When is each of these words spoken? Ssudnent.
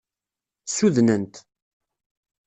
Ssudnent. 0.65 1.33